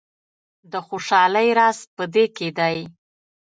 د 0.71 0.73
خوشحالۍ 0.87 1.49
راز 1.57 1.79
په 1.95 2.03
دې 2.13 2.25
کې 2.35 2.47
دی. 2.57 2.77